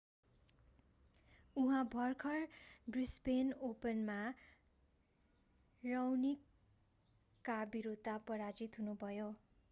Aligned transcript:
उहाँ 1.55 1.83
भर्खर 1.87 2.47
ब्रिसबेन 2.89 3.51
ओपनमा 3.61 4.15
राओनिकका 5.83 7.61
विरूद्ध 7.73 8.17
पराजित 8.27 8.79
हुनुभयो 8.79 9.29